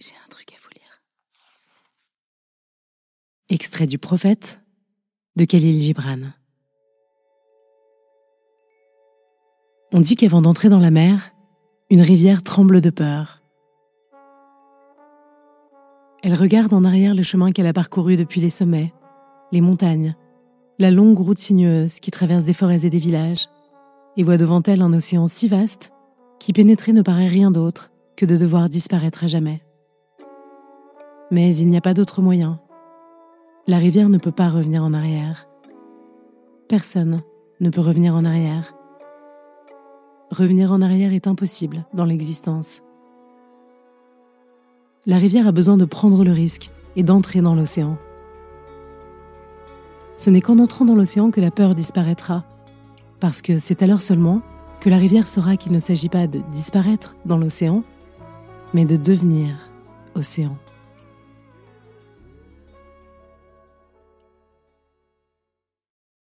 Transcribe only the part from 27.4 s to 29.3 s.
d'autre que de devoir disparaître à